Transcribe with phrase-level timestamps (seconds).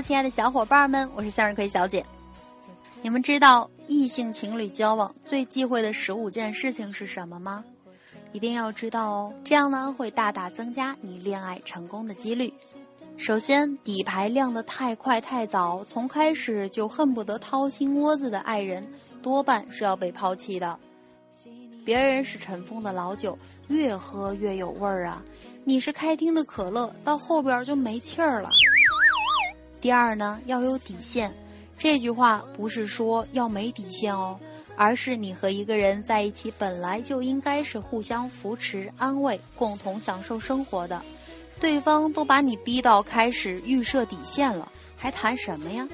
[0.00, 2.04] 亲爱的小伙伴们，我是向日葵小姐。
[3.02, 7.64] 你们知道异性情侣交往最忌讳的十五件事情是什么吗？
[8.32, 12.52] 一定要知道哦，这样呢会大大增加你恋爱成功的几率。
[13.16, 18.86] 首先，底牌亮得太快太早，从开始就恨不得掏心窝子的爱人，
[19.22, 20.78] 多半是要被抛弃的。
[21.84, 23.38] 别人是尘封的老酒，
[23.68, 25.22] 越喝越有味儿啊，
[25.64, 28.50] 你是开听的可乐，到后边就没气儿了。
[29.80, 31.32] 第二呢，要有底线。
[31.78, 34.38] 这句话不是说要没底线哦，
[34.76, 41.00] 而是你和一个人在一起本来就应该是互相扶持、安慰、共同享受生活的。
[41.60, 45.86] 对方都把你逼到开始预设底线了，还谈什么呀？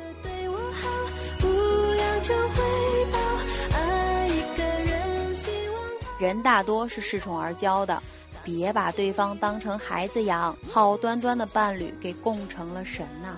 [6.18, 8.00] 人大多是恃宠而骄的，
[8.44, 13.36] 别把对方当成孩子养，好端端的伴侣给供成了神呐！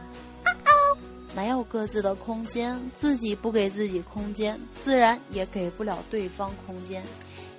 [1.35, 7.03] 没有各自的空间，自己不给自己空间，自然也给不了对方空间。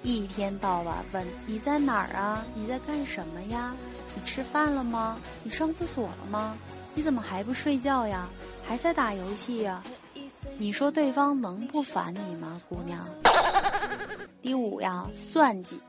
[0.02, 2.46] 一天到晚问你在哪儿啊？
[2.56, 3.76] 你在干什么呀？
[4.16, 5.18] 你吃饭了吗？
[5.44, 6.56] 你上厕所了吗？
[6.94, 8.30] 你怎么还不睡觉呀？
[8.64, 9.84] 还在打游戏呀？
[10.58, 13.06] 你说对方能不烦你吗，姑娘？
[14.42, 15.80] 第五呀，算计，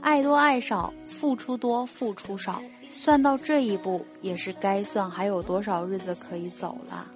[0.00, 2.62] 爱多爱少，付出多付出少。
[2.90, 7.06] 算到这一步，也是该算还有多少日子可以走了。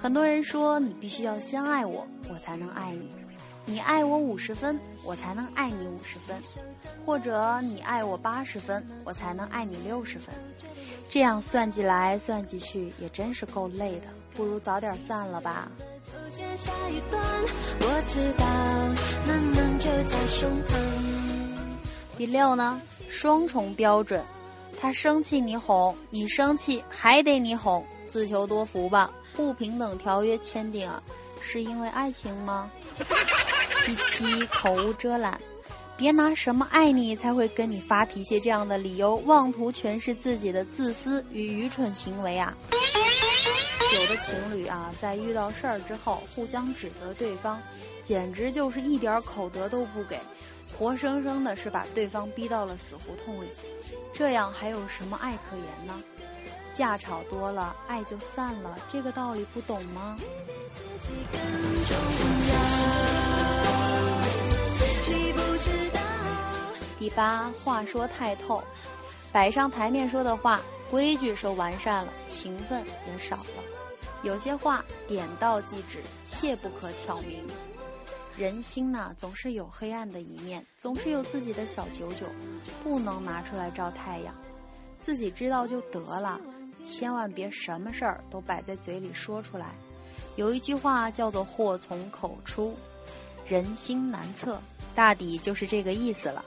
[0.00, 3.06] 很多人说你必须要先爱我，我才能爱你；
[3.66, 6.36] 你爱我五十分，我才能爱你五十分；
[7.04, 10.34] 或者你爱我八十分，我才能爱你六十分。
[11.10, 14.06] 这样算计来算计去，也真是够累的。
[14.34, 15.70] 不如早点散了吧。
[22.16, 24.24] 第六呢，双重标准。
[24.80, 29.10] 他生气你哄，你生气还得你哄，自求多福吧。
[29.34, 31.02] 不平等条约签订啊，
[31.40, 32.70] 是因为爱情吗？
[33.86, 35.38] 第七，口无遮拦，
[35.96, 42.56] 别拿什么爱你才会跟你发脾气这样的理由，妄图诠释自己的自私与愚蠢行为啊。
[43.94, 47.60] 有的情侣啊，在遇到事儿之后互相指责对方，
[48.02, 50.18] 简直就是一点口德都不给。
[50.78, 53.48] 活生生的是把对方逼到了死胡同里，
[54.12, 56.00] 这样还有什么爱可言呢？
[56.72, 60.16] 架吵多了，爱就散了，这个道理不懂吗？
[67.00, 68.62] 第八，话说太透，
[69.32, 70.60] 摆上台面说的话，
[70.92, 73.79] 规矩是完善了，情分也少了，
[74.22, 77.42] 有些话点到即止，切不可挑明。
[78.36, 82.26] 人心呐，总是有黑暗的一面，总是有自己的小九九，
[82.82, 84.34] 不能拿出来照太阳。
[84.98, 86.40] 自己知道就得了，
[86.84, 89.66] 千万别什么事儿都摆在嘴里说出来。
[90.36, 92.74] 有一句话叫做“祸从口出”，
[93.46, 94.60] 人心难测，
[94.94, 96.44] 大抵就是这个意思了。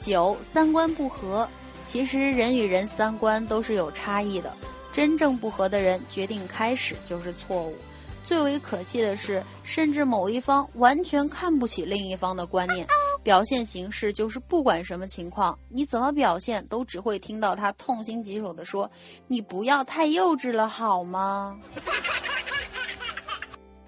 [0.00, 1.48] 九三观不合，
[1.84, 4.52] 其实人与人三观都是有差异的，
[4.92, 7.74] 真正不合的人，决定开始就是错误。
[8.24, 12.86] 最为可气的是，甚至某一方完全看不起另一方的观念，
[13.22, 18.88] 表现形式就是不管什么情况，你怎么表现都只会听到他痛心疾首的说
[19.26, 21.58] ：“你不要太幼稚了，好吗？”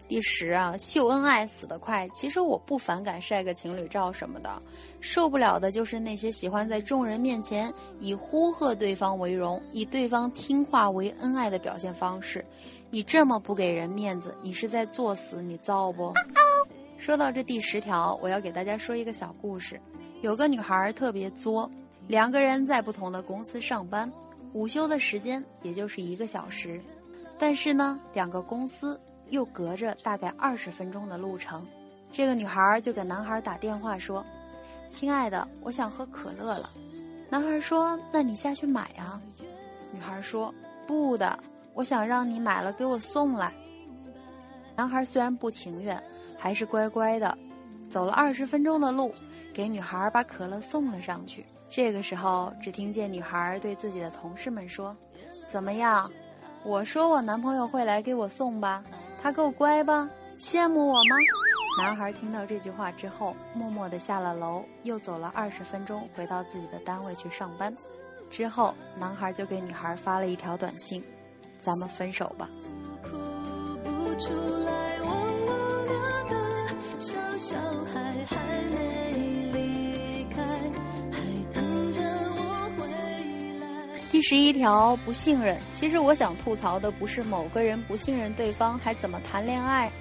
[0.07, 2.09] 第十啊，秀恩爱死得快。
[2.11, 4.63] 其实我不反感晒个情侣照什么的，
[5.01, 12.45] 受不了的就是那些喜欢在众人面前以呼喝对方为荣，以对方听话为恩爱的表现方式。
[12.91, 16.13] 你这么不给人面子，你是在作死，你造不？
[16.99, 19.81] 说到这第十条，我要给大家说一个小故事。
[20.21, 21.69] 有个女孩特别作，
[22.07, 24.11] 两个人在不同的公司上班，
[24.53, 26.81] 午休的时间也就是一个小时，
[27.39, 29.01] 但是呢，两个公司。
[29.31, 31.67] 又隔着大概二十分钟的路程，
[32.13, 34.25] 这个女孩就给男孩打电话说
[34.89, 36.71] ：“亲爱的，我想喝可乐了。”
[37.31, 39.21] 男孩说：“那你下去买呀。”
[39.91, 40.55] 女孩说
[40.87, 41.39] ：“不的，
[41.73, 43.53] 我想让你买了给我送来。”
[44.77, 46.01] 男孩虽然不情愿，
[46.39, 47.37] 还是乖乖的
[47.89, 49.13] 走了二十分钟的路，
[49.53, 51.45] 给女孩把可乐送了上去。
[51.71, 54.97] 这个时候，只听见女孩对自己的同事们说
[55.49, 56.11] ：“怎么样？
[56.63, 58.83] 我说我男朋友会来给我送吧，
[59.25, 60.07] 他够乖吧？
[60.39, 61.17] 羡慕我吗？”
[61.81, 67.75] 男孩听到这句话之后，默默地下了楼，又走了二十分钟，回到自己的单位去上班。
[68.29, 71.03] 之后，男孩就给女孩发了一条短信
[71.59, 72.47] ：“咱们分手吧。”
[74.19, 74.84] 第
[84.27, 85.55] 十一条，不信任。
[85.71, 89.93] 其实我想吐槽的不是某个人不信任对方，还怎么谈恋爱？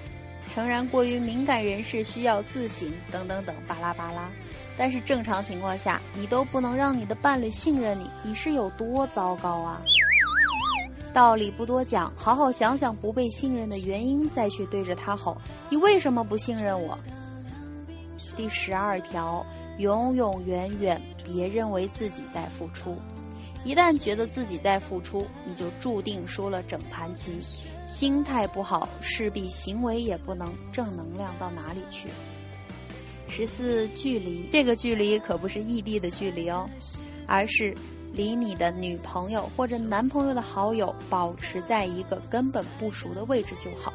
[0.50, 4.30] 诚然，过于敏感人士需要自省，等等等，巴拉巴拉。
[4.78, 9.82] 但是正常情况下，你都不能让你的伴侣信任你，你是有多糟糕啊？
[11.14, 15.36] 道理不多讲，好好想想不被信任的原因，再去对着他吼
[15.70, 16.98] ：“你为什么不信任我？”
[18.38, 19.46] 第十二条，
[19.80, 22.98] 永永远远别认为自己在付出，
[23.64, 27.40] 一旦觉得自己在付出，你就注定输了整盘棋。
[27.86, 32.10] 心态不好，势必行为也不能正能量到哪里去。
[33.28, 36.70] 十四，距离，这个距离可不是异地的距离哦，
[37.28, 37.76] 而是
[38.14, 43.92] 离你的女朋友或者男朋友的好友保持在一个根本不熟的位置就好，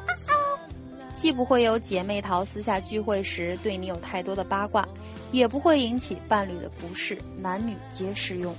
[1.15, 4.87] 既不会有姐妹淘私下聚会时对你有太多的八卦，
[5.31, 8.53] 也不会引起伴侣的不适，男女皆适用。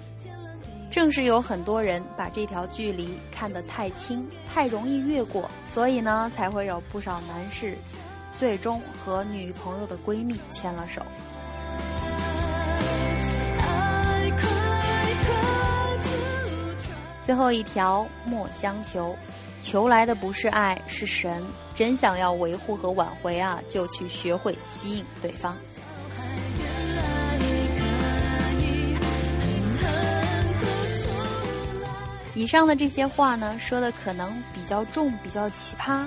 [0.90, 7.76] 正是有很多人把这条距离看得太轻，太容易越过，所以呢，才会有不少男士
[8.36, 11.00] 最终和女朋友的闺蜜牵了手。
[17.22, 19.14] 最后一条，莫相求，
[19.62, 21.40] 求来的不是爱，是神。
[21.76, 25.56] 真想要维护和挽回啊，就去学会吸引对方。
[32.34, 36.06] 以上的这些话呢，说的可能比较重，比较奇葩，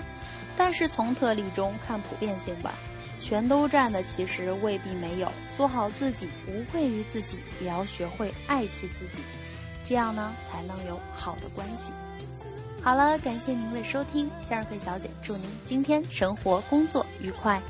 [0.56, 2.74] 但是从特例中看普遍性吧，
[3.20, 5.32] 全都占的其实未必没有。
[5.54, 9.22] 做好自己，无愧于自己，也要学会爱惜自己，
[9.84, 11.92] 这样呢才能有好的关系。
[12.82, 17.62] 好了，感谢您的收听，向日葵小姐祝您今天生活工作愉快。